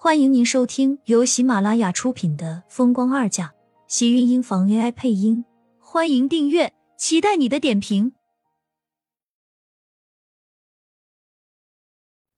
[0.00, 3.48] 欢迎您收听由喜马拉雅出品的《风光二嫁》，
[3.88, 5.44] 喜运音房 AI 配音。
[5.80, 8.12] 欢迎订阅，期待你的点评。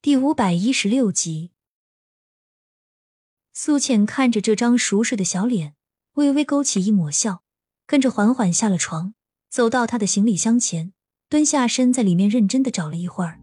[0.00, 1.50] 第五百一十六集，
[3.53, 5.74] 苏浅看着这张熟睡的小脸，
[6.15, 7.42] 微微勾起一抹笑，
[7.87, 9.13] 跟着缓缓下了床，
[9.51, 10.95] 走到他的行李箱前，
[11.29, 13.39] 蹲下身在里面认真的找了一会儿。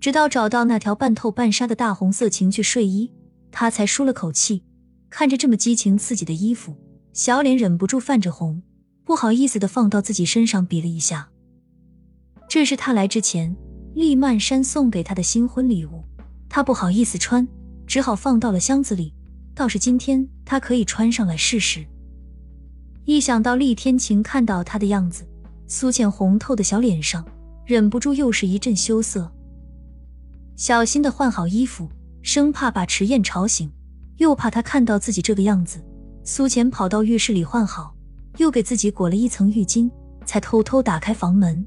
[0.00, 3.10] 直到找到那条半透半纱的大红色情趣睡衣，
[3.50, 4.62] 他才舒了口气。
[5.10, 6.76] 看着这么激情刺激的衣服，
[7.12, 8.62] 小脸忍不住泛着红，
[9.04, 11.30] 不好意思的放到自己身上比了一下。
[12.46, 13.56] 这是他来之前
[13.94, 16.04] 厉曼山送给他的新婚礼物，
[16.48, 17.46] 他不好意思穿，
[17.86, 19.14] 只好放到了箱子里。
[19.54, 21.84] 倒是今天他可以穿上来试试。
[23.04, 25.26] 一想到厉天晴看到他的样子，
[25.66, 27.26] 苏浅红透的小脸上
[27.66, 29.32] 忍不住又是一阵羞涩。
[30.58, 31.88] 小心的换好衣服，
[32.20, 33.70] 生怕把迟燕吵醒，
[34.16, 35.80] 又怕她看到自己这个样子。
[36.24, 37.94] 苏浅跑到浴室里换好，
[38.38, 39.88] 又给自己裹了一层浴巾，
[40.26, 41.64] 才偷偷打开房门。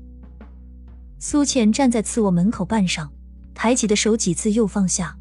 [1.20, 3.10] 苏浅站在次卧门口半上，
[3.54, 5.16] 抬起的手几次又放下，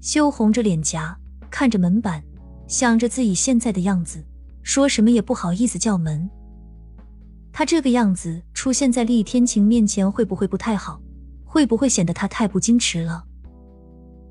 [0.00, 1.16] 羞红着脸颊
[1.48, 2.20] 看着门板，
[2.66, 4.26] 想着自己现在的样子，
[4.64, 6.28] 说什么也不好意思叫门。
[7.52, 11.00] 他这个样子出现在厉天晴面前，会不会不太好？
[11.48, 13.24] 会不会显得他太不矜持了？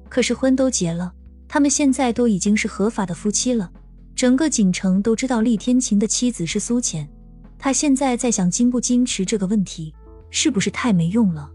[0.07, 1.11] 可是婚都结了，
[1.47, 3.71] 他们现在都已经是合法的夫妻了，
[4.15, 7.09] 整个锦城都知道厉天晴的妻子是苏浅。
[7.57, 9.91] 他现在在想矜不矜持这个问题，
[10.29, 11.49] 是不是太没用了？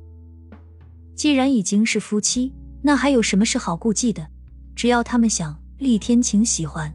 [1.14, 2.52] 既然已经是夫妻，
[2.82, 4.26] 那还有什么是好顾忌的？
[4.74, 6.92] 只要他们想，厉天晴喜欢。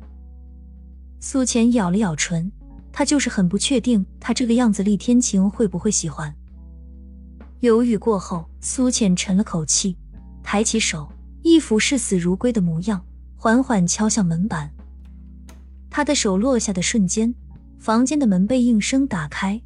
[1.22, 2.52] 苏浅咬了咬唇，
[2.92, 6.36] 他就是很不确定，他这个样子厉天晴会不会喜欢。
[7.62, 9.98] 犹豫过后，苏浅沉了口气，
[10.44, 13.04] 抬起手，一副视死如归的模样，
[13.36, 14.72] 缓缓敲向门板。
[15.90, 17.34] 他的手落下的瞬间，
[17.80, 19.60] 房间的门被应声打开。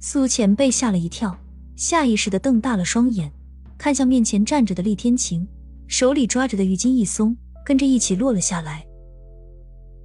[0.00, 1.36] 苏浅被吓了一跳，
[1.76, 3.30] 下意识的瞪大了双眼，
[3.76, 5.46] 看向面前站着的厉天晴，
[5.86, 8.86] 手里抓着的浴巾一松，跟着一起落了下来。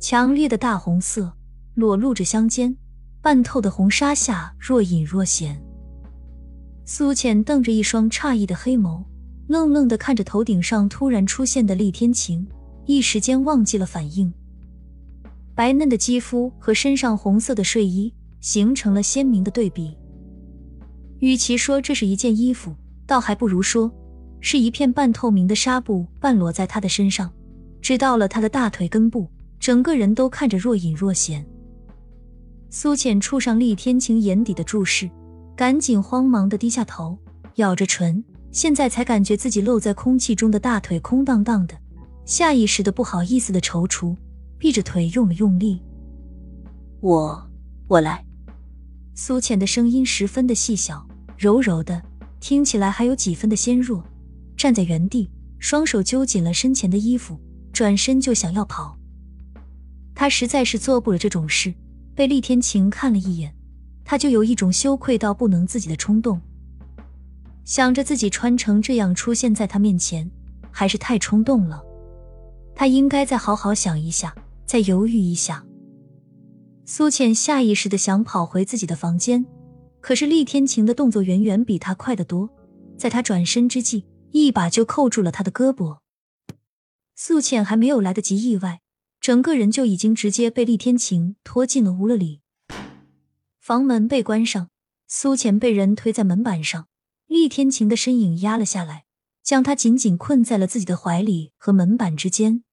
[0.01, 1.33] 强烈的大红色
[1.75, 2.75] 裸露着香肩，
[3.21, 5.63] 半透的红纱下若隐若现。
[6.89, 9.03] 苏浅瞪着一双诧异的黑眸，
[9.47, 12.47] 愣愣的看着头顶上突然出现的厉天晴，
[12.85, 14.31] 一时间忘记了反应。
[15.53, 19.97] 白嫩的肌肤和身上红色的睡衣形成了鲜明的对比。
[21.19, 22.73] 与其说这是一件衣服，
[23.05, 23.91] 倒还不如说
[24.39, 27.29] 是一片半透明的纱布半裸在他的身上，
[27.81, 31.45] 直到了他的大腿根部，整个人都看着若隐若现。
[32.69, 35.09] 苏浅触上厉天晴眼底的注视。
[35.57, 37.17] 赶紧慌忙的低下头，
[37.55, 41.75] 咬着唇，现在才感觉自己露在空气中的大腿空荡荡的，
[42.25, 44.15] 下意识的不好意思的踌躇，
[44.59, 45.81] 闭着腿用了用力。
[47.01, 47.49] 我
[47.87, 48.23] 我来。
[49.15, 51.03] 苏浅的声音十分的细小，
[51.35, 51.99] 柔柔的，
[52.39, 54.03] 听起来还有几分的纤弱。
[54.55, 57.35] 站在原地，双手揪紧了身前的衣服，
[57.73, 58.95] 转身就想要跑。
[60.13, 61.73] 他实在是做不了这种事，
[62.13, 63.55] 被厉天晴看了一眼。
[64.09, 66.39] 他就有一种羞愧到不能自己的冲动，
[67.65, 70.31] 想着自己穿成这样出现在他面前，
[70.71, 71.83] 还是太冲动了。
[72.73, 74.33] 他应该再好好想一下，
[74.65, 75.65] 再犹豫一下。
[76.85, 79.45] 苏浅下意识的想跑回自己的房间，
[79.99, 82.49] 可是厉天晴的动作远远比他快得多，
[82.97, 85.97] 在他转身之际，一把就扣住了他的胳膊。
[87.13, 88.79] 苏浅还没有来得及意外，
[89.19, 92.39] 整个人就已经直接被厉天晴拖进了屋了里。
[93.67, 94.69] 房门被关上，
[95.09, 96.87] 苏浅被人推在门板上，
[97.27, 99.03] 厉天晴的身影压了下来，
[99.43, 102.63] 将他紧紧困在了自己的怀里和门板之间。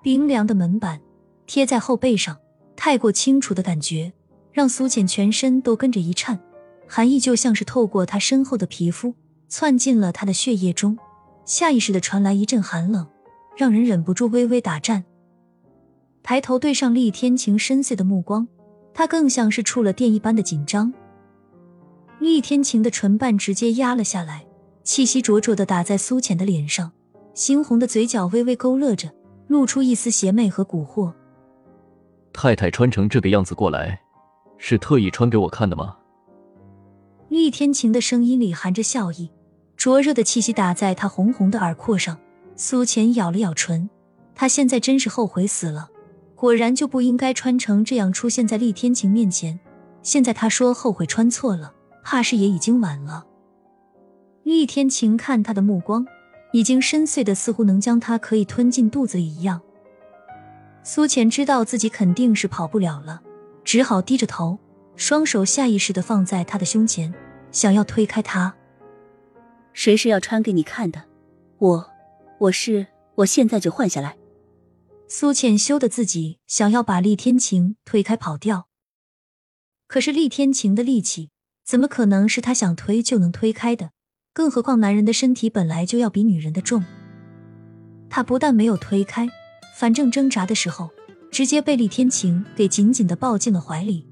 [0.00, 1.00] 冰凉的门板
[1.44, 2.38] 贴在后背上，
[2.76, 4.12] 太过清楚的感觉
[4.52, 6.38] 让苏浅全身都跟着一颤，
[6.86, 9.16] 寒意就像是透过他身后的皮肤
[9.48, 10.96] 窜进了他的血液中，
[11.44, 13.08] 下意识的传来一阵寒冷，
[13.56, 15.04] 让人忍不住微微打颤。
[16.22, 18.46] 抬头对上厉天晴深邃的目光。
[19.00, 20.92] 他更像是触了电一般的紧张。
[22.18, 24.44] 厉天晴的唇瓣直接压了下来，
[24.84, 26.92] 气息灼灼的打在苏浅的脸上，
[27.34, 29.10] 猩红的嘴角微微勾勒着，
[29.46, 31.14] 露出一丝邪魅和蛊惑。
[32.34, 33.98] 太太穿成这个样子过来，
[34.58, 35.96] 是特意穿给我看的吗？
[37.30, 39.30] 厉天晴的声音里含着笑意，
[39.78, 42.18] 灼热的气息打在他红红的耳廓上。
[42.54, 43.88] 苏浅咬了咬唇，
[44.34, 45.88] 她现在真是后悔死了。
[46.40, 49.60] 果然就不应该穿成这样出现在厉天晴面前。
[50.02, 53.26] 现在他说后悔穿错了，怕是也已经晚了。
[54.42, 56.06] 厉天晴看他的目光
[56.54, 59.60] 已经深邃的似乎能将他可以吞进肚子里一样。
[60.82, 63.20] 苏浅知道自己肯定是跑不了了，
[63.62, 64.58] 只好低着头，
[64.96, 67.12] 双手下意识的放在他的胸前，
[67.52, 68.54] 想要推开他。
[69.74, 71.02] 谁是要穿给你看的？
[71.58, 71.90] 我，
[72.38, 74.16] 我是，我现在就换下来。
[75.12, 78.68] 苏浅羞得自己想要把厉天晴推开跑掉，
[79.88, 81.30] 可是厉天晴的力气
[81.64, 83.90] 怎么可能是他想推就能推开的？
[84.32, 86.84] 更何况男人的身体本来就要比女人的重。
[88.08, 89.28] 他不但没有推开。
[89.76, 90.90] 反正挣扎的时候，
[91.32, 94.06] 直接被厉天晴给紧紧的抱进了怀里，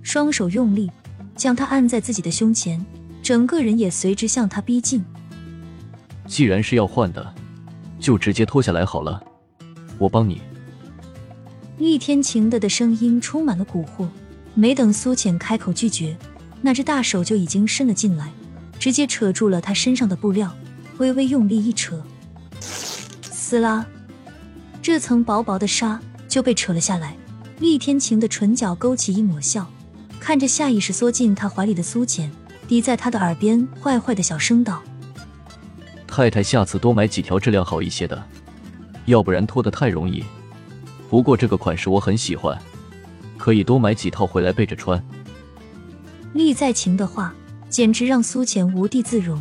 [0.00, 0.90] 双手用力
[1.36, 2.82] 将他按在自己的胸前，
[3.22, 5.04] 整个人也随之向他逼近。
[6.26, 7.34] 既然是要换的，
[8.00, 9.22] 就直接脱下来好了，
[9.98, 10.40] 我帮你。
[11.78, 14.08] 厉天晴的的声音充满了蛊惑，
[14.54, 16.16] 没等苏浅开口拒绝，
[16.62, 18.32] 那只大手就已经伸了进来，
[18.78, 20.54] 直接扯住了他身上的布料，
[20.98, 22.00] 微微用力一扯，
[22.60, 23.84] 撕拉。
[24.80, 27.16] 这层薄薄的纱就被扯了下来，
[27.58, 29.68] 厉天晴的唇角勾起一抹笑，
[30.20, 32.30] 看着下意识缩进他怀里的苏浅，
[32.68, 34.82] 抵在他的耳边坏坏的小声道
[36.06, 38.22] ：“太太，下次多买几条质量好一些的，
[39.06, 40.24] 要不然脱得太容易。
[41.08, 42.60] 不过这个款式我很喜欢，
[43.38, 45.02] 可以多买几套回来备着穿。”
[46.32, 47.32] 厉在晴的话
[47.68, 49.40] 简直让苏浅无地自容，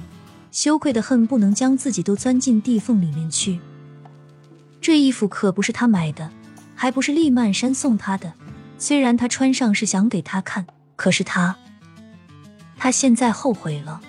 [0.52, 3.60] 羞愧的恨不能将自己都钻进地缝里面去。
[4.80, 6.30] 这衣服可不是他买的，
[6.76, 8.34] 还不是厉曼山送他的。
[8.78, 11.56] 虽然他穿上是想给他看，可是他，
[12.78, 14.02] 他现在后悔了。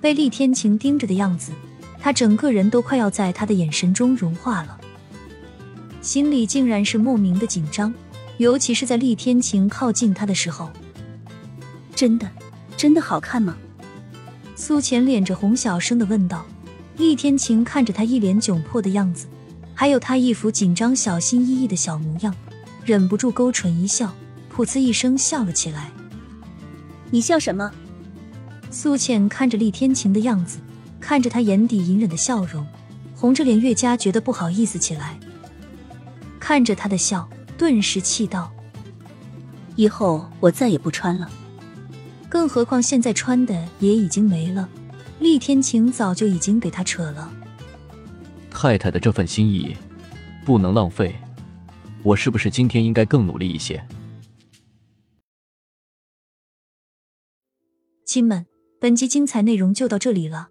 [0.00, 1.52] 被厉天晴盯着的样子，
[2.02, 4.76] 他整个人都快要在他的眼神中融化了，
[6.00, 7.94] 心里竟然是莫名的紧张，
[8.38, 10.68] 尤其是在厉天晴靠近他的时候。
[11.94, 12.28] 真的，
[12.76, 13.56] 真的好看吗？
[14.56, 16.44] 苏浅脸着红，小声的问道。
[16.96, 19.28] 厉天晴看着他一脸窘迫的样子。
[19.72, 22.34] 还有他一副紧张、小心翼翼的小模样，
[22.84, 24.12] 忍不住勾唇一笑，
[24.52, 25.90] 噗呲一声笑了起来。
[27.10, 27.70] 你笑什么？
[28.72, 30.58] 苏浅看着厉天晴的样子，
[31.02, 32.64] 看着他眼底隐忍的笑容，
[33.14, 35.18] 红着脸越加觉得不好意思起来。
[36.38, 37.28] 看着他的笑，
[37.58, 38.50] 顿时气道
[39.74, 41.28] ：“以后我再也不穿了。
[42.28, 44.66] 更何况现在穿的也已经没了，
[45.18, 47.30] 厉天晴早就已经给他扯了。”
[48.48, 49.76] 太太的这份心意
[50.46, 51.16] 不能浪费，
[52.04, 53.84] 我是不是今天应该更努力一些？
[58.06, 58.46] 亲们，
[58.80, 60.50] 本集精彩内容就到这里了，